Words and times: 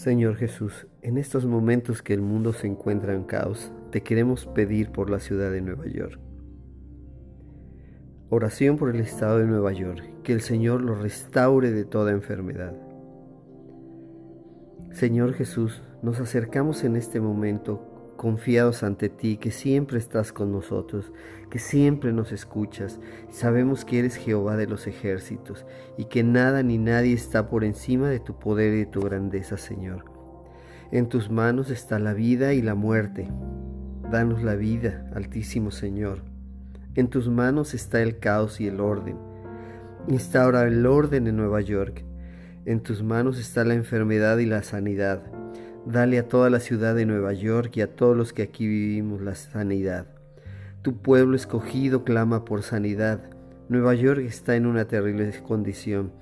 Señor 0.00 0.36
Jesús, 0.36 0.86
en 1.02 1.18
estos 1.18 1.44
momentos 1.44 2.00
que 2.00 2.14
el 2.14 2.22
mundo 2.22 2.54
se 2.54 2.66
encuentra 2.66 3.12
en 3.12 3.22
caos, 3.22 3.70
te 3.90 4.02
queremos 4.02 4.46
pedir 4.46 4.92
por 4.92 5.10
la 5.10 5.20
ciudad 5.20 5.50
de 5.52 5.60
Nueva 5.60 5.88
York. 5.88 6.18
Oración 8.30 8.78
por 8.78 8.94
el 8.94 9.02
estado 9.02 9.40
de 9.40 9.44
Nueva 9.44 9.74
York, 9.74 10.02
que 10.22 10.32
el 10.32 10.40
Señor 10.40 10.80
lo 10.80 10.94
restaure 10.94 11.70
de 11.70 11.84
toda 11.84 12.12
enfermedad. 12.12 12.72
Señor 14.90 15.34
Jesús, 15.34 15.82
nos 16.02 16.18
acercamos 16.18 16.82
en 16.82 16.96
este 16.96 17.20
momento 17.20 17.89
confiados 18.20 18.82
ante 18.82 19.08
ti, 19.08 19.38
que 19.38 19.50
siempre 19.50 19.96
estás 19.96 20.30
con 20.30 20.52
nosotros, 20.52 21.10
que 21.48 21.58
siempre 21.58 22.12
nos 22.12 22.32
escuchas. 22.32 23.00
Sabemos 23.30 23.86
que 23.86 23.98
eres 23.98 24.16
Jehová 24.16 24.58
de 24.58 24.66
los 24.66 24.86
ejércitos 24.86 25.64
y 25.96 26.04
que 26.04 26.22
nada 26.22 26.62
ni 26.62 26.76
nadie 26.76 27.14
está 27.14 27.48
por 27.48 27.64
encima 27.64 28.10
de 28.10 28.20
tu 28.20 28.38
poder 28.38 28.74
y 28.74 28.80
de 28.80 28.84
tu 28.84 29.00
grandeza, 29.00 29.56
Señor. 29.56 30.04
En 30.92 31.08
tus 31.08 31.30
manos 31.30 31.70
está 31.70 31.98
la 31.98 32.12
vida 32.12 32.52
y 32.52 32.60
la 32.60 32.74
muerte. 32.74 33.26
Danos 34.10 34.42
la 34.42 34.54
vida, 34.54 35.10
Altísimo 35.14 35.70
Señor. 35.70 36.22
En 36.96 37.08
tus 37.08 37.30
manos 37.30 37.72
está 37.72 38.02
el 38.02 38.18
caos 38.18 38.60
y 38.60 38.66
el 38.66 38.80
orden. 38.80 39.16
Instaura 40.08 40.64
el 40.64 40.84
orden 40.84 41.26
en 41.26 41.38
Nueva 41.38 41.62
York. 41.62 42.04
En 42.66 42.82
tus 42.82 43.02
manos 43.02 43.38
está 43.38 43.64
la 43.64 43.72
enfermedad 43.72 44.36
y 44.36 44.44
la 44.44 44.62
sanidad. 44.62 45.22
Dale 45.86 46.18
a 46.18 46.28
toda 46.28 46.50
la 46.50 46.60
ciudad 46.60 46.94
de 46.94 47.06
Nueva 47.06 47.32
York 47.32 47.74
y 47.76 47.80
a 47.80 47.96
todos 47.96 48.14
los 48.14 48.34
que 48.34 48.42
aquí 48.42 48.66
vivimos 48.66 49.22
la 49.22 49.34
sanidad. 49.34 50.06
Tu 50.82 50.98
pueblo 50.98 51.34
escogido 51.36 52.04
clama 52.04 52.44
por 52.44 52.62
sanidad. 52.62 53.30
Nueva 53.70 53.94
York 53.94 54.20
está 54.20 54.56
en 54.56 54.66
una 54.66 54.86
terrible 54.86 55.32
condición, 55.42 56.12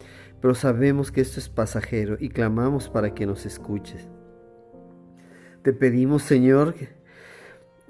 pero 0.41 0.55
sabemos 0.55 1.11
que 1.11 1.21
esto 1.21 1.41
es 1.41 1.49
pasajero 1.49 2.17
y 2.21 2.29
clamamos 2.29 2.89
para 2.89 3.15
que 3.15 3.27
nos 3.27 3.47
escuches. 3.47 4.07
Te 5.63 5.73
pedimos, 5.73 6.23
Señor, 6.23 6.77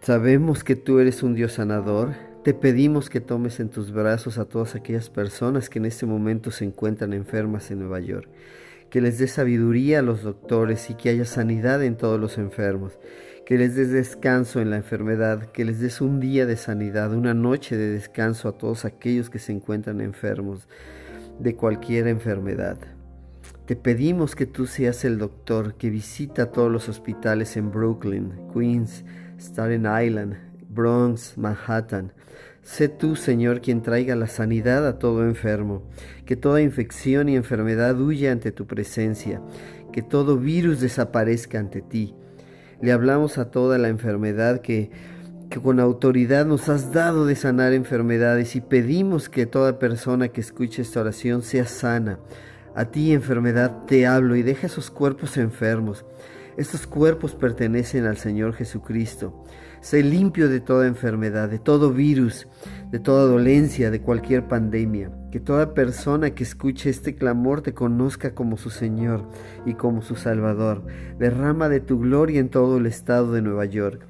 sabemos 0.00 0.64
que 0.64 0.74
tú 0.74 1.00
eres 1.00 1.22
un 1.22 1.34
Dios 1.34 1.52
sanador. 1.52 2.14
Te 2.44 2.54
pedimos 2.54 3.10
que 3.10 3.20
tomes 3.20 3.60
en 3.60 3.68
tus 3.68 3.92
brazos 3.92 4.38
a 4.38 4.46
todas 4.46 4.74
aquellas 4.74 5.10
personas 5.10 5.68
que 5.68 5.78
en 5.78 5.84
este 5.84 6.06
momento 6.06 6.50
se 6.50 6.64
encuentran 6.64 7.12
enfermas 7.12 7.70
en 7.70 7.80
Nueva 7.80 8.00
York 8.00 8.28
que 8.90 9.00
les 9.00 9.18
dé 9.18 9.26
sabiduría 9.28 9.98
a 9.98 10.02
los 10.02 10.22
doctores 10.22 10.90
y 10.90 10.94
que 10.94 11.10
haya 11.10 11.24
sanidad 11.24 11.82
en 11.82 11.96
todos 11.96 12.18
los 12.18 12.38
enfermos, 12.38 12.98
que 13.44 13.58
les 13.58 13.74
des 13.74 13.90
descanso 13.90 14.60
en 14.60 14.70
la 14.70 14.76
enfermedad, 14.76 15.46
que 15.52 15.64
les 15.64 15.80
des 15.80 16.00
un 16.00 16.20
día 16.20 16.46
de 16.46 16.56
sanidad, 16.56 17.14
una 17.14 17.34
noche 17.34 17.76
de 17.76 17.90
descanso 17.90 18.48
a 18.48 18.58
todos 18.58 18.84
aquellos 18.84 19.30
que 19.30 19.38
se 19.38 19.52
encuentran 19.52 20.00
enfermos 20.00 20.68
de 21.38 21.54
cualquier 21.54 22.08
enfermedad. 22.08 22.78
Te 23.66 23.76
pedimos 23.76 24.34
que 24.34 24.46
tú 24.46 24.66
seas 24.66 25.04
el 25.04 25.18
doctor 25.18 25.74
que 25.74 25.90
visita 25.90 26.50
todos 26.50 26.72
los 26.72 26.88
hospitales 26.88 27.56
en 27.56 27.70
Brooklyn, 27.70 28.32
Queens, 28.52 29.04
Staten 29.38 29.86
Island, 29.86 30.36
Bronx, 30.70 31.36
Manhattan, 31.36 32.12
Sé 32.62 32.88
tú, 32.88 33.16
Señor, 33.16 33.60
quien 33.60 33.82
traiga 33.82 34.14
la 34.14 34.26
sanidad 34.26 34.86
a 34.86 34.98
todo 34.98 35.24
enfermo, 35.24 35.82
que 36.26 36.36
toda 36.36 36.60
infección 36.60 37.28
y 37.28 37.36
enfermedad 37.36 37.98
huya 38.00 38.30
ante 38.30 38.52
tu 38.52 38.66
presencia, 38.66 39.40
que 39.92 40.02
todo 40.02 40.36
virus 40.36 40.80
desaparezca 40.80 41.58
ante 41.58 41.80
ti. 41.80 42.14
Le 42.80 42.92
hablamos 42.92 43.38
a 43.38 43.50
toda 43.50 43.78
la 43.78 43.88
enfermedad 43.88 44.60
que, 44.60 44.90
que 45.50 45.60
con 45.60 45.80
autoridad 45.80 46.46
nos 46.46 46.68
has 46.68 46.92
dado 46.92 47.26
de 47.26 47.36
sanar 47.36 47.72
enfermedades 47.72 48.54
y 48.54 48.60
pedimos 48.60 49.28
que 49.28 49.46
toda 49.46 49.78
persona 49.78 50.28
que 50.28 50.40
escuche 50.40 50.82
esta 50.82 51.00
oración 51.00 51.42
sea 51.42 51.66
sana. 51.66 52.18
A 52.74 52.84
ti, 52.84 53.12
enfermedad, 53.12 53.86
te 53.86 54.06
hablo 54.06 54.36
y 54.36 54.42
deja 54.42 54.66
esos 54.66 54.90
cuerpos 54.90 55.36
enfermos. 55.36 56.04
Estos 56.56 56.86
cuerpos 56.86 57.34
pertenecen 57.34 58.04
al 58.04 58.18
Señor 58.18 58.52
Jesucristo. 58.52 59.44
Sé 59.80 60.02
limpio 60.02 60.48
de 60.48 60.60
toda 60.60 60.86
enfermedad, 60.86 61.48
de 61.48 61.58
todo 61.58 61.92
virus, 61.92 62.48
de 62.90 62.98
toda 62.98 63.26
dolencia, 63.26 63.90
de 63.90 64.00
cualquier 64.00 64.48
pandemia. 64.48 65.10
Que 65.30 65.40
toda 65.40 65.74
persona 65.74 66.30
que 66.30 66.42
escuche 66.42 66.90
este 66.90 67.14
clamor 67.14 67.60
te 67.60 67.74
conozca 67.74 68.34
como 68.34 68.56
su 68.56 68.70
Señor 68.70 69.28
y 69.66 69.74
como 69.74 70.02
su 70.02 70.16
Salvador. 70.16 70.84
Derrama 71.18 71.68
de 71.68 71.80
tu 71.80 72.00
gloria 72.00 72.40
en 72.40 72.48
todo 72.48 72.78
el 72.78 72.86
estado 72.86 73.32
de 73.32 73.42
Nueva 73.42 73.66
York. 73.66 74.06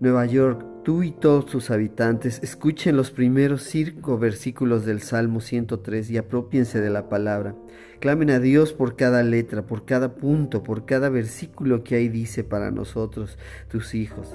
Nueva 0.00 0.24
York, 0.24 0.64
tú 0.82 1.02
y 1.02 1.10
todos 1.10 1.44
tus 1.44 1.70
habitantes 1.70 2.40
escuchen 2.42 2.96
los 2.96 3.10
primeros 3.10 3.62
cinco 3.64 4.18
versículos 4.18 4.86
del 4.86 5.02
Salmo 5.02 5.40
103 5.40 6.10
y 6.10 6.16
apropiense 6.16 6.80
de 6.80 6.88
la 6.88 7.10
palabra. 7.10 7.54
Clamen 8.00 8.30
a 8.30 8.40
Dios 8.40 8.72
por 8.72 8.96
cada 8.96 9.22
letra, 9.22 9.66
por 9.66 9.84
cada 9.84 10.14
punto, 10.14 10.62
por 10.62 10.86
cada 10.86 11.10
versículo 11.10 11.84
que 11.84 11.96
ahí 11.96 12.08
dice 12.08 12.44
para 12.44 12.70
nosotros, 12.70 13.36
tus 13.68 13.94
hijos. 13.94 14.34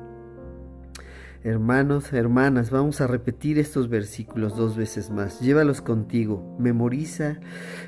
Hermanos, 1.43 2.13
hermanas, 2.13 2.69
vamos 2.69 3.01
a 3.01 3.07
repetir 3.07 3.57
estos 3.57 3.89
versículos 3.89 4.55
dos 4.55 4.77
veces 4.77 5.09
más. 5.09 5.39
Llévalos 5.39 5.81
contigo, 5.81 6.55
memoriza, 6.59 7.39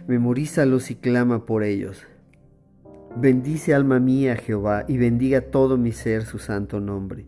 memorízalos 0.08 0.90
y 0.90 0.96
clama 0.96 1.46
por 1.46 1.64
ellos. 1.64 2.08
Bendice 3.16 3.76
alma 3.76 4.00
mía 4.00 4.36
Jehová 4.36 4.86
y 4.88 4.98
bendiga 4.98 5.42
todo 5.42 5.78
mi 5.78 5.92
ser 5.92 6.26
su 6.26 6.40
santo 6.40 6.80
nombre. 6.80 7.28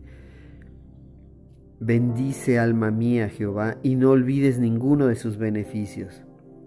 Bendice 1.78 2.58
alma 2.58 2.90
mía 2.90 3.28
Jehová 3.28 3.78
y 3.84 3.94
no 3.94 4.10
olvides 4.10 4.58
ninguno 4.58 5.06
de 5.06 5.14
sus 5.14 5.36
beneficios. 5.36 6.22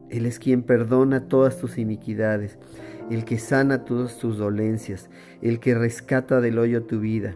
Él 0.10 0.26
es 0.26 0.40
quien 0.40 0.64
perdona 0.64 1.28
todas 1.28 1.58
tus 1.58 1.78
iniquidades 1.78 2.58
el 3.10 3.26
que 3.26 3.40
sana 3.40 3.86
todas 3.86 4.18
tus 4.18 4.38
dolencias, 4.38 5.10
el 5.42 5.60
que 5.60 5.76
rescata 5.76 6.42
del 6.42 6.60
hoyo 6.60 6.84
tu 6.84 7.00
vida, 7.00 7.36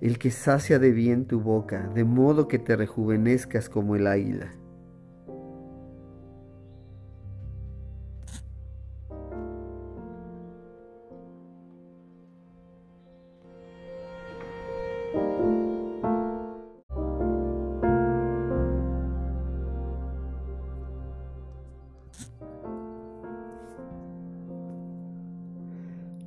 el 0.00 0.18
que 0.18 0.30
sacia 0.30 0.78
de 0.78 0.90
bien 0.90 1.26
tu 1.26 1.40
boca, 1.40 1.90
de 1.94 2.04
modo 2.04 2.48
que 2.48 2.58
te 2.58 2.76
rejuvenezcas 2.76 3.68
como 3.68 3.96
el 3.96 4.06
águila. 4.06 4.52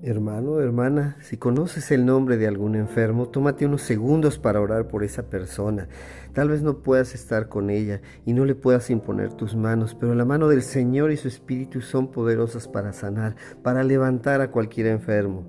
Hermano, 0.08 0.62
hermana, 0.62 1.18
si 1.20 1.36
conoces 1.36 1.92
el 1.92 2.06
nombre 2.06 2.38
de 2.38 2.48
algún 2.48 2.76
enfermo, 2.76 3.28
tómate 3.28 3.66
unos 3.66 3.82
segundos 3.82 4.40
para 4.40 4.62
orar 4.62 4.88
por 4.88 5.04
esa 5.04 5.24
persona. 5.24 5.90
Tal 6.32 6.48
vez 6.48 6.62
no 6.62 6.78
puedas 6.78 7.14
estar 7.14 7.50
con 7.50 7.70
ella 7.70 8.00
y 8.26 8.32
no 8.32 8.46
le 8.46 8.56
puedas 8.56 8.90
imponer 8.90 9.34
tus 9.34 9.58
manos, 9.58 9.96
pero 10.00 10.16
la 10.16 10.24
mano 10.24 10.48
del 10.48 10.62
Señor 10.62 11.12
y 11.12 11.18
su 11.18 11.28
Espíritu 11.28 11.82
son 11.82 12.10
poderosas 12.10 12.70
para 12.70 12.94
sanar, 12.94 13.36
para 13.64 13.84
levantar 13.84 14.40
a 14.40 14.50
cualquier 14.50 14.88
enfermo. 14.88 15.46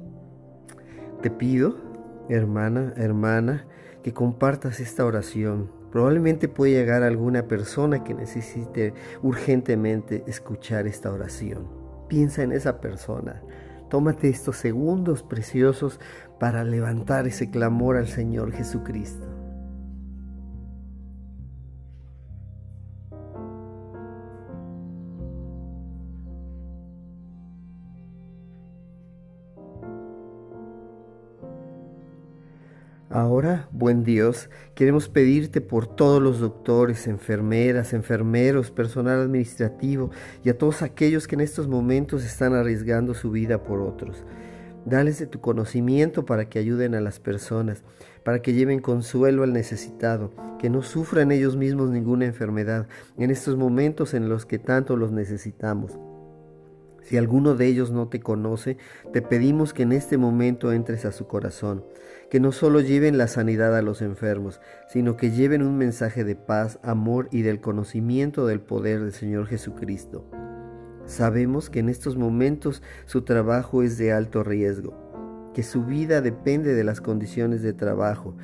Te 1.22 1.30
pido, 1.30 1.76
hermana, 2.28 2.94
hermana, 2.96 3.64
que 4.02 4.12
compartas 4.12 4.80
esta 4.80 5.06
oración. 5.06 5.70
Probablemente 5.92 6.48
puede 6.48 6.72
llegar 6.72 7.04
alguna 7.04 7.46
persona 7.46 8.02
que 8.02 8.12
necesite 8.12 8.92
urgentemente 9.22 10.24
escuchar 10.26 10.88
esta 10.88 11.12
oración. 11.12 11.68
Piensa 12.08 12.42
en 12.42 12.50
esa 12.50 12.80
persona. 12.80 13.40
Tómate 13.88 14.28
estos 14.28 14.56
segundos 14.56 15.22
preciosos 15.22 16.00
para 16.38 16.64
levantar 16.64 17.26
ese 17.26 17.50
clamor 17.50 17.96
al 17.96 18.08
Señor 18.08 18.52
Jesucristo. 18.52 19.37
Ahora, 33.18 33.68
buen 33.72 34.04
Dios, 34.04 34.48
queremos 34.76 35.08
pedirte 35.08 35.60
por 35.60 35.88
todos 35.88 36.22
los 36.22 36.38
doctores, 36.38 37.08
enfermeras, 37.08 37.92
enfermeros, 37.92 38.70
personal 38.70 39.18
administrativo 39.18 40.12
y 40.44 40.50
a 40.50 40.56
todos 40.56 40.82
aquellos 40.82 41.26
que 41.26 41.34
en 41.34 41.40
estos 41.40 41.66
momentos 41.66 42.24
están 42.24 42.54
arriesgando 42.54 43.14
su 43.14 43.32
vida 43.32 43.64
por 43.64 43.80
otros. 43.80 44.22
Dales 44.84 45.18
de 45.18 45.26
tu 45.26 45.40
conocimiento 45.40 46.26
para 46.26 46.48
que 46.48 46.60
ayuden 46.60 46.94
a 46.94 47.00
las 47.00 47.18
personas, 47.18 47.82
para 48.22 48.40
que 48.40 48.52
lleven 48.52 48.78
consuelo 48.78 49.42
al 49.42 49.52
necesitado, 49.52 50.30
que 50.60 50.70
no 50.70 50.82
sufran 50.82 51.32
ellos 51.32 51.56
mismos 51.56 51.90
ninguna 51.90 52.24
enfermedad 52.24 52.86
en 53.16 53.32
estos 53.32 53.56
momentos 53.56 54.14
en 54.14 54.28
los 54.28 54.46
que 54.46 54.60
tanto 54.60 54.96
los 54.96 55.10
necesitamos. 55.10 55.98
Si 57.08 57.16
alguno 57.16 57.54
de 57.54 57.64
ellos 57.64 57.90
no 57.90 58.08
te 58.08 58.20
conoce, 58.20 58.76
te 59.14 59.22
pedimos 59.22 59.72
que 59.72 59.84
en 59.84 59.92
este 59.92 60.18
momento 60.18 60.74
entres 60.74 61.06
a 61.06 61.12
su 61.12 61.26
corazón, 61.26 61.82
que 62.30 62.38
no 62.38 62.52
solo 62.52 62.82
lleven 62.82 63.16
la 63.16 63.28
sanidad 63.28 63.74
a 63.74 63.80
los 63.80 64.02
enfermos, 64.02 64.60
sino 64.90 65.16
que 65.16 65.30
lleven 65.30 65.62
un 65.62 65.78
mensaje 65.78 66.22
de 66.22 66.36
paz, 66.36 66.78
amor 66.82 67.30
y 67.32 67.40
del 67.40 67.62
conocimiento 67.62 68.46
del 68.46 68.60
poder 68.60 69.00
del 69.00 69.12
Señor 69.12 69.46
Jesucristo. 69.46 70.26
Sabemos 71.06 71.70
que 71.70 71.78
en 71.78 71.88
estos 71.88 72.18
momentos 72.18 72.82
su 73.06 73.22
trabajo 73.22 73.82
es 73.82 73.96
de 73.96 74.12
alto 74.12 74.44
riesgo, 74.44 75.50
que 75.54 75.62
su 75.62 75.86
vida 75.86 76.20
depende 76.20 76.74
de 76.74 76.84
las 76.84 77.00
condiciones 77.00 77.62
de 77.62 77.72
trabajo, 77.72 78.36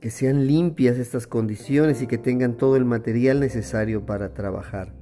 que 0.00 0.08
sean 0.08 0.46
limpias 0.46 0.96
estas 0.96 1.26
condiciones 1.26 2.00
y 2.00 2.06
que 2.06 2.16
tengan 2.16 2.56
todo 2.56 2.76
el 2.76 2.86
material 2.86 3.40
necesario 3.40 4.06
para 4.06 4.32
trabajar. 4.32 4.94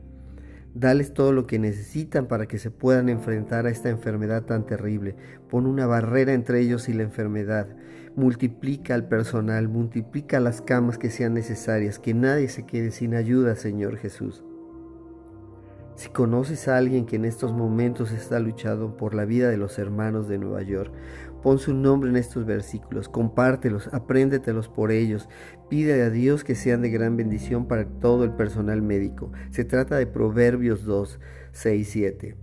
Dales 0.75 1.15
todo 1.15 1.32
lo 1.32 1.47
que 1.47 1.61
necesitan 1.61 2.26
para 2.26 2.47
que 2.47 2.59
se 2.59 2.73
puedan 2.73 3.09
enfrentar 3.09 3.65
a 3.67 3.71
esta 3.71 3.91
enfermedad 3.91 4.43
tan 4.43 4.67
terrible. 4.67 5.15
Pon 5.49 5.67
una 5.67 5.87
barrera 5.87 6.32
entre 6.32 6.61
ellos 6.61 6.88
y 6.88 6.93
la 6.93 7.05
enfermedad. 7.05 7.69
Multiplica 8.17 8.94
al 8.94 9.06
personal, 9.06 9.69
multiplica 9.69 10.41
las 10.41 10.62
camas 10.62 10.99
que 10.99 11.11
sean 11.11 11.35
necesarias, 11.35 12.00
que 12.00 12.12
nadie 12.12 12.49
se 12.49 12.67
quede 12.67 12.91
sin 12.91 13.15
ayuda, 13.15 13.55
Señor 13.55 13.99
Jesús. 13.99 14.43
Si 15.94 16.09
conoces 16.09 16.67
a 16.67 16.76
alguien 16.76 17.06
que 17.06 17.17
en 17.17 17.25
estos 17.25 17.53
momentos 17.53 18.11
está 18.11 18.41
luchando 18.41 18.97
por 18.97 19.15
la 19.15 19.25
vida 19.25 19.49
de 19.50 19.56
los 19.56 19.79
hermanos 19.79 20.26
de 20.26 20.38
Nueva 20.38 20.62
York, 20.62 20.93
pon 21.44 21.58
su 21.58 21.75
nombre 21.75 22.08
en 22.08 22.17
estos 22.17 22.46
versículos, 22.46 23.11
compártelos, 23.11 23.93
apréndetelos 23.93 24.69
por 24.69 24.91
ellos, 24.91 25.29
pide 25.69 26.02
a 26.02 26.08
Dios 26.08 26.43
que 26.43 26.55
sean 26.55 26.81
de 26.81 26.88
gran 26.88 27.17
bendición 27.17 27.69
para 27.69 27.85
todo 27.85 28.25
el 28.25 28.32
personal 28.32 28.81
médico. 28.81 29.31
Se 29.50 29.64
trata 29.64 29.96
de 29.96 30.06
Proverbios 30.06 30.85
2, 30.85 31.20
6, 31.52 31.88
7. 31.88 32.37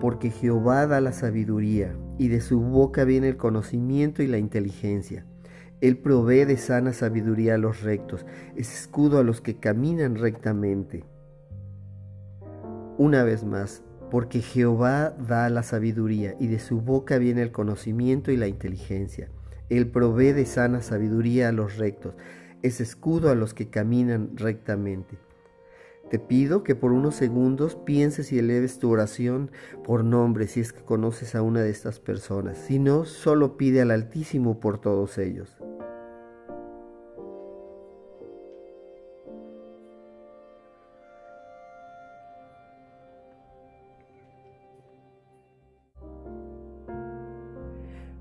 Porque 0.00 0.30
Jehová 0.30 0.86
da 0.86 1.02
la 1.02 1.12
sabiduría, 1.12 1.94
y 2.18 2.28
de 2.28 2.40
su 2.40 2.58
boca 2.60 3.04
viene 3.04 3.28
el 3.28 3.36
conocimiento 3.36 4.22
y 4.22 4.26
la 4.26 4.38
inteligencia. 4.38 5.26
Él 5.82 5.98
provee 5.98 6.46
de 6.46 6.56
sana 6.56 6.92
sabiduría 6.92 7.56
a 7.56 7.58
los 7.58 7.82
rectos, 7.82 8.24
es 8.56 8.72
escudo 8.72 9.18
a 9.18 9.24
los 9.24 9.40
que 9.42 9.58
caminan 9.58 10.16
rectamente 10.16 11.04
una 12.98 13.22
vez 13.22 13.44
más, 13.44 13.84
porque 14.10 14.40
Jehová 14.40 15.10
da 15.10 15.48
la 15.50 15.62
sabiduría 15.62 16.34
y 16.40 16.46
de 16.46 16.58
su 16.58 16.80
boca 16.80 17.18
viene 17.18 17.42
el 17.42 17.52
conocimiento 17.52 18.30
y 18.30 18.36
la 18.36 18.48
inteligencia. 18.48 19.28
Él 19.68 19.90
provee 19.90 20.32
de 20.32 20.46
sana 20.46 20.82
sabiduría 20.82 21.48
a 21.48 21.52
los 21.52 21.76
rectos, 21.76 22.14
es 22.62 22.80
escudo 22.80 23.30
a 23.30 23.34
los 23.34 23.54
que 23.54 23.68
caminan 23.68 24.30
rectamente. 24.36 25.18
Te 26.10 26.18
pido 26.18 26.64
que 26.64 26.74
por 26.74 26.92
unos 26.92 27.16
segundos 27.16 27.76
pienses 27.76 28.32
y 28.32 28.38
eleves 28.38 28.78
tu 28.78 28.90
oración 28.90 29.50
por 29.84 30.04
nombre 30.04 30.46
si 30.46 30.60
es 30.60 30.72
que 30.72 30.82
conoces 30.82 31.34
a 31.34 31.42
una 31.42 31.60
de 31.60 31.70
estas 31.70 32.00
personas. 32.00 32.56
Si 32.56 32.78
no, 32.78 33.04
solo 33.04 33.58
pide 33.58 33.82
al 33.82 33.90
Altísimo 33.90 34.58
por 34.58 34.80
todos 34.80 35.18
ellos. 35.18 35.58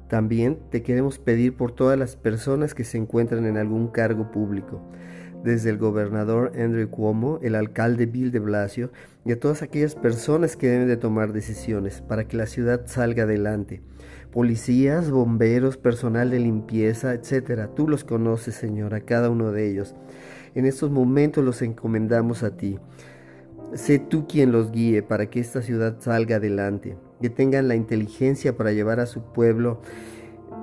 También 0.08 0.58
te 0.70 0.84
queremos 0.84 1.20
pedir 1.20 1.58
por 1.58 1.74
todas 1.74 2.00
las 2.00 2.16
personas 2.16 2.74
que 2.74 2.86
se 2.86 2.98
encuentran 2.98 3.46
en 3.46 3.58
algún 3.58 3.90
cargo 3.90 4.32
público, 4.32 4.82
desde 5.44 5.70
el 5.70 5.78
gobernador 5.78 6.54
Andrew 6.58 6.90
Cuomo, 6.90 7.40
el 7.42 7.56
alcalde 7.56 8.06
Bill 8.06 8.32
de 8.32 8.40
Blasio 8.40 8.92
y 9.26 9.34
a 9.34 9.40
todas 9.40 9.62
aquellas 9.62 9.96
personas 9.96 10.56
que 10.56 10.70
deben 10.70 10.88
de 10.88 10.96
tomar 10.96 11.34
decisiones 11.34 12.02
para 12.02 12.26
que 12.26 12.38
la 12.38 12.46
ciudad 12.46 12.84
salga 12.86 13.24
adelante. 13.24 13.82
Policías, 14.32 15.12
bomberos, 15.12 15.76
personal 15.76 16.30
de 16.30 16.40
limpieza, 16.40 17.14
etcétera. 17.14 17.68
Tú 17.76 17.88
los 17.90 18.06
conoces, 18.06 18.56
Señor, 18.56 19.04
cada 19.04 19.30
uno 19.30 19.52
de 19.52 19.70
ellos. 19.70 19.94
En 20.56 20.66
estos 20.66 20.90
momentos 20.90 21.44
los 21.44 21.62
encomendamos 21.62 22.44
a 22.44 22.56
ti. 22.56 22.80
Sé 23.74 24.00
tú 24.00 24.26
quien 24.26 24.54
los 24.54 24.72
guíe 24.72 25.04
para 25.04 25.30
que 25.30 25.42
esta 25.42 25.62
ciudad 25.62 25.98
salga 26.00 26.38
adelante 26.38 26.96
que 27.22 27.30
tengan 27.30 27.68
la 27.68 27.76
inteligencia 27.76 28.56
para 28.58 28.72
llevar 28.72 29.00
a 29.00 29.06
su 29.06 29.22
pueblo 29.22 29.82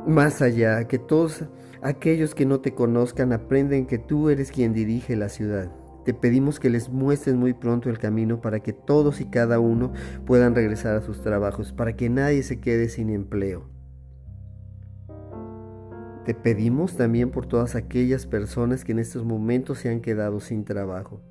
más 0.07 0.43
allá, 0.43 0.87
que 0.87 0.99
todos 0.99 1.45
aquellos 1.83 2.35
que 2.35 2.47
no 2.47 2.61
te 2.61 2.75
conozcan 2.75 3.33
aprenden 3.33 3.87
que 3.87 3.99
tú 3.99 4.31
eres 4.31 4.51
quien 4.51 4.73
dirige 4.73 5.17
la 5.17 5.29
ciudad. 5.29 5.71
Te 6.05 6.13
pedimos 6.13 6.61
que 6.61 6.69
les 6.69 6.91
muestres 6.91 7.35
muy 7.35 7.55
pronto 7.55 7.89
el 7.89 7.99
camino 7.99 8.43
para 8.43 8.61
que 8.61 8.75
todos 8.75 9.21
y 9.21 9.27
cada 9.27 9.59
uno 9.59 9.93
puedan 10.27 10.55
regresar 10.55 10.97
a 10.97 11.01
sus 11.01 11.23
trabajos, 11.23 11.73
para 11.73 11.97
que 11.97 12.11
nadie 12.11 12.43
se 12.43 12.61
quede 12.61 12.89
sin 12.91 13.09
empleo. 13.09 13.71
Te 16.27 16.35
pedimos 16.35 16.97
también 16.97 17.31
por 17.31 17.47
todas 17.47 17.75
aquellas 17.75 18.27
personas 18.27 18.85
que 18.85 18.93
en 18.93 18.99
estos 18.99 19.25
momentos 19.25 19.79
se 19.79 19.89
han 19.89 20.01
quedado 20.01 20.41
sin 20.41 20.65
trabajo 20.65 21.23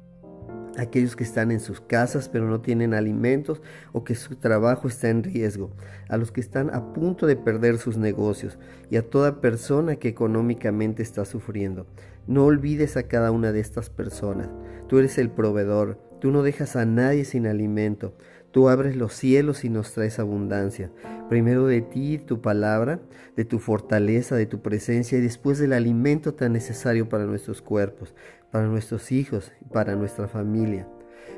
aquellos 0.77 1.15
que 1.15 1.23
están 1.23 1.51
en 1.51 1.59
sus 1.59 1.81
casas 1.81 2.29
pero 2.29 2.47
no 2.47 2.61
tienen 2.61 2.93
alimentos 2.93 3.61
o 3.91 4.03
que 4.03 4.15
su 4.15 4.35
trabajo 4.35 4.87
está 4.87 5.09
en 5.09 5.23
riesgo, 5.23 5.71
a 6.09 6.17
los 6.17 6.31
que 6.31 6.41
están 6.41 6.73
a 6.73 6.93
punto 6.93 7.27
de 7.27 7.35
perder 7.35 7.77
sus 7.77 7.97
negocios 7.97 8.57
y 8.89 8.97
a 8.97 9.09
toda 9.09 9.41
persona 9.41 9.95
que 9.95 10.07
económicamente 10.07 11.03
está 11.03 11.25
sufriendo. 11.25 11.87
No 12.27 12.45
olvides 12.45 12.95
a 12.97 13.03
cada 13.03 13.31
una 13.31 13.51
de 13.51 13.59
estas 13.59 13.89
personas. 13.89 14.49
Tú 14.87 14.99
eres 14.99 15.17
el 15.17 15.29
proveedor, 15.29 15.99
tú 16.21 16.31
no 16.31 16.41
dejas 16.41 16.75
a 16.75 16.85
nadie 16.85 17.25
sin 17.25 17.47
alimento, 17.47 18.15
tú 18.51 18.69
abres 18.69 18.95
los 18.95 19.13
cielos 19.13 19.65
y 19.65 19.69
nos 19.69 19.91
traes 19.93 20.19
abundancia. 20.19 20.91
Primero 21.27 21.65
de 21.65 21.81
ti, 21.81 22.19
tu 22.19 22.41
palabra, 22.41 23.01
de 23.35 23.43
tu 23.43 23.59
fortaleza, 23.59 24.35
de 24.35 24.45
tu 24.45 24.61
presencia 24.61 25.17
y 25.17 25.21
después 25.21 25.57
del 25.57 25.73
alimento 25.73 26.33
tan 26.33 26.53
necesario 26.53 27.09
para 27.09 27.25
nuestros 27.25 27.61
cuerpos 27.61 28.13
para 28.53 28.67
nuestros 28.67 29.11
hijos 29.11 29.51
y 29.61 29.65
para 29.65 29.95
nuestra 29.95 30.27
familia. 30.27 30.87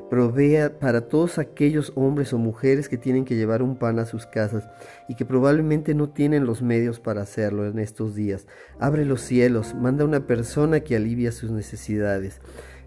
Provea 0.09 0.79
para 0.79 1.07
todos 1.07 1.39
aquellos 1.39 1.93
hombres 1.95 2.33
o 2.33 2.37
mujeres 2.37 2.89
que 2.89 2.97
tienen 2.97 3.23
que 3.23 3.37
llevar 3.37 3.63
un 3.63 3.77
pan 3.77 3.99
a 3.99 4.05
sus 4.05 4.25
casas 4.25 4.67
y 5.07 5.15
que 5.15 5.23
probablemente 5.23 5.95
no 5.95 6.09
tienen 6.09 6.45
los 6.45 6.61
medios 6.61 6.99
para 6.99 7.21
hacerlo 7.21 7.65
en 7.67 7.79
estos 7.79 8.15
días. 8.15 8.47
Abre 8.79 9.05
los 9.05 9.21
cielos, 9.21 9.73
manda 9.73 10.03
una 10.03 10.27
persona 10.27 10.81
que 10.81 10.97
alivia 10.97 11.31
sus 11.31 11.51
necesidades. 11.51 12.41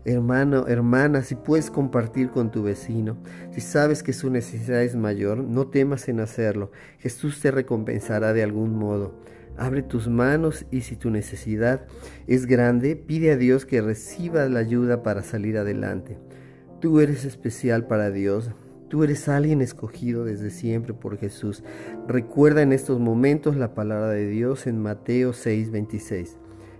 Hermano, 0.04 0.68
hermana, 0.68 1.23
si 1.23 1.35
puedes 1.35 1.70
compartir 1.70 2.28
con 2.28 2.50
tu 2.50 2.62
vecino, 2.62 3.16
si 3.50 3.62
sabes 3.62 4.02
que 4.02 4.12
su 4.12 4.28
necesidad 4.28 4.82
es 4.82 4.94
mayor, 4.94 5.38
no 5.38 5.68
temas 5.68 6.06
en 6.11 6.20
hacerlo. 6.20 6.70
Jesús 6.99 7.40
te 7.40 7.50
recompensará 7.50 8.35
de 8.35 8.42
algún 8.42 8.76
modo. 8.76 9.14
Abre 9.59 9.83
tus 9.83 10.07
manos 10.07 10.67
y 10.71 10.83
si 10.83 10.95
tu 10.95 11.11
necesidad 11.11 11.85
es 12.29 12.47
grande, 12.47 12.95
pide 12.95 13.33
a 13.33 13.37
Dios 13.37 13.67
que 13.67 13.83
reciba 13.83 14.49
la 14.49 14.61
ayuda 14.61 15.03
para 15.03 15.25
salir 15.25 15.59
adelante. 15.59 16.17
Tú 16.81 17.00
eres 17.00 17.25
especial 17.25 17.88
para 17.88 18.12
Dios. 18.12 18.53
Tú 18.88 19.03
eres 19.03 19.29
alguien 19.29 19.61
escogido 19.61 20.25
desde 20.25 20.50
siempre 20.50 20.95
por 20.95 21.19
Jesús. 21.19 21.65
Recuerda 22.07 22.62
en 22.62 22.73
estos 22.73 23.00
momentos 23.00 23.57
la 23.57 23.75
palabra 23.75 24.11
de 24.11 24.29
Dios 24.29 24.69
en 24.69 24.81
Mateo 24.81 25.33
6:26. 25.33 26.38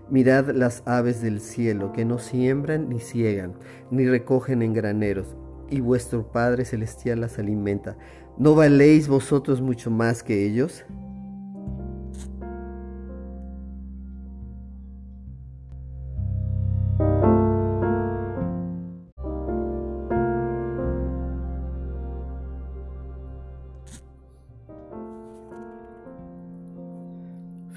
Mirad 0.09 0.49
las 0.51 0.81
aves 0.85 1.21
del 1.21 1.41
cielo 1.41 1.91
que 1.91 2.05
no 2.05 2.17
siembran 2.17 2.87
ni 2.87 3.01
ciegan, 3.01 3.55
ni 3.91 4.07
recogen 4.07 4.61
en 4.61 4.73
graneros, 4.73 5.35
y 5.69 5.81
vuestro 5.81 6.31
Padre 6.31 6.63
Celestial 6.63 7.19
las 7.19 7.37
alimenta. 7.37 7.97
¿No 8.37 8.55
valéis 8.55 9.09
vosotros 9.09 9.61
mucho 9.61 9.91
más 9.91 10.23
que 10.23 10.45
ellos? 10.45 10.85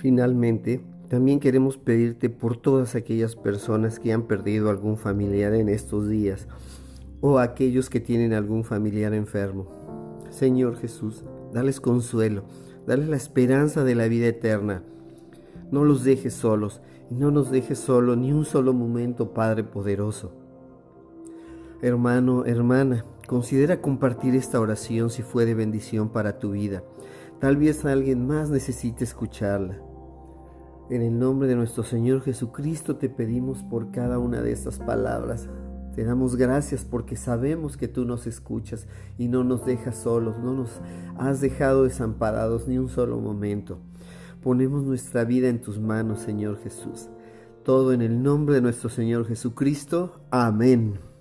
Finalmente, 0.02 0.80
también 1.06 1.38
queremos 1.38 1.78
pedirte 1.78 2.28
por 2.28 2.56
todas 2.56 2.96
aquellas 2.96 3.36
personas 3.36 4.00
que 4.00 4.12
han 4.12 4.22
perdido 4.22 4.68
algún 4.68 4.96
familiar 4.96 5.54
en 5.54 5.68
estos 5.68 6.08
días 6.08 6.48
o 7.20 7.38
aquellos 7.38 7.88
que 7.88 8.00
tienen 8.00 8.32
algún 8.32 8.64
familiar 8.64 9.14
enfermo. 9.14 9.68
Señor 10.28 10.76
Jesús, 10.76 11.24
dales 11.52 11.80
consuelo, 11.80 12.42
dales 12.84 13.08
la 13.08 13.14
esperanza 13.14 13.84
de 13.84 13.94
la 13.94 14.08
vida 14.08 14.26
eterna. 14.26 14.82
No 15.70 15.84
los 15.84 16.02
dejes 16.02 16.34
solos 16.34 16.82
no 17.10 17.30
nos 17.30 17.52
dejes 17.52 17.78
solo 17.78 18.16
ni 18.16 18.32
un 18.32 18.44
solo 18.44 18.72
momento, 18.72 19.32
Padre 19.32 19.62
poderoso. 19.62 20.32
Hermano, 21.80 22.44
hermana, 22.44 23.04
considera 23.28 23.80
compartir 23.80 24.34
esta 24.34 24.58
oración 24.58 25.10
si 25.10 25.22
fue 25.22 25.44
de 25.44 25.54
bendición 25.54 26.08
para 26.08 26.40
tu 26.40 26.50
vida. 26.50 26.82
Tal 27.38 27.56
vez 27.56 27.84
alguien 27.84 28.26
más 28.26 28.50
necesite 28.50 29.04
escucharla. 29.04 29.91
En 30.92 31.00
el 31.00 31.18
nombre 31.18 31.48
de 31.48 31.56
nuestro 31.56 31.84
Señor 31.84 32.20
Jesucristo 32.20 32.96
te 32.96 33.08
pedimos 33.08 33.62
por 33.62 33.90
cada 33.92 34.18
una 34.18 34.42
de 34.42 34.52
estas 34.52 34.78
palabras. 34.78 35.48
Te 35.94 36.04
damos 36.04 36.36
gracias 36.36 36.84
porque 36.84 37.16
sabemos 37.16 37.78
que 37.78 37.88
tú 37.88 38.04
nos 38.04 38.26
escuchas 38.26 38.86
y 39.16 39.28
no 39.28 39.42
nos 39.42 39.64
dejas 39.64 39.96
solos, 39.96 40.38
no 40.38 40.52
nos 40.52 40.82
has 41.16 41.40
dejado 41.40 41.84
desamparados 41.84 42.68
ni 42.68 42.76
un 42.76 42.90
solo 42.90 43.18
momento. 43.20 43.78
Ponemos 44.42 44.84
nuestra 44.84 45.24
vida 45.24 45.48
en 45.48 45.62
tus 45.62 45.80
manos, 45.80 46.20
Señor 46.20 46.58
Jesús. 46.62 47.08
Todo 47.64 47.94
en 47.94 48.02
el 48.02 48.22
nombre 48.22 48.56
de 48.56 48.60
nuestro 48.60 48.90
Señor 48.90 49.26
Jesucristo. 49.26 50.20
Amén. 50.30 51.11